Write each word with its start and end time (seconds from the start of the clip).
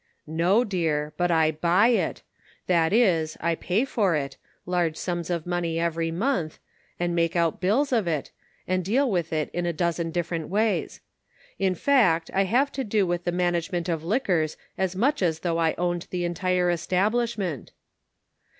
"No, 0.25 0.63
dear, 0.63 1.13
but 1.15 1.29
I 1.29 1.51
buy 1.51 1.89
it; 1.89 2.23
that 2.65 2.91
is, 2.91 3.37
I 3.39 3.53
pay 3.53 3.85
for 3.85 4.15
it, 4.15 4.35
large 4.65 4.97
sums 4.97 5.29
of 5.29 5.45
money 5.45 5.79
every 5.79 6.09
month, 6.09 6.57
and 6.99 7.13
make 7.13 7.35
out 7.35 7.61
bills 7.61 7.91
of 7.93 8.07
it, 8.07 8.31
and 8.67 8.83
deal 8.83 9.11
with 9.11 9.31
it 9.31 9.51
in 9.53 9.67
a 9.67 9.73
dozen 9.73 10.09
dif 10.09 10.27
ferent 10.31 10.47
ways. 10.47 11.01
In 11.59 11.75
fact, 11.75 12.31
I 12.33 12.45
have 12.45 12.71
to 12.71 12.83
do 12.83 13.05
with 13.05 13.25
the 13.25 13.31
management 13.31 13.87
of 13.89 14.03
liquors 14.03 14.57
as 14.75 14.95
much 14.95 15.21
as 15.21 15.41
though 15.41 15.59
I 15.59 15.75
owned 15.77 16.07
the 16.09 16.25
entire 16.25 16.71
establishment." 16.71 17.71